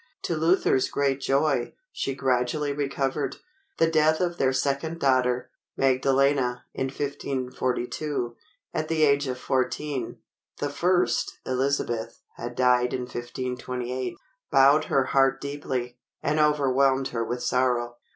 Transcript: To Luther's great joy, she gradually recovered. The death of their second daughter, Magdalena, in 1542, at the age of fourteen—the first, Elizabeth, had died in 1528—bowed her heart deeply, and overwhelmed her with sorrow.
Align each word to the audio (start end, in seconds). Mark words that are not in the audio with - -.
To 0.23 0.35
Luther's 0.35 0.89
great 0.89 1.19
joy, 1.21 1.75
she 1.91 2.15
gradually 2.15 2.73
recovered. 2.73 3.35
The 3.77 3.85
death 3.85 4.19
of 4.19 4.39
their 4.39 4.51
second 4.51 4.99
daughter, 4.99 5.51
Magdalena, 5.77 6.65
in 6.73 6.87
1542, 6.87 8.35
at 8.73 8.87
the 8.87 9.03
age 9.03 9.27
of 9.27 9.37
fourteen—the 9.37 10.69
first, 10.71 11.37
Elizabeth, 11.45 12.19
had 12.35 12.55
died 12.55 12.95
in 12.95 13.05
1528—bowed 13.05 14.85
her 14.85 15.03
heart 15.03 15.39
deeply, 15.39 15.99
and 16.23 16.39
overwhelmed 16.39 17.09
her 17.09 17.23
with 17.23 17.43
sorrow. 17.43 17.97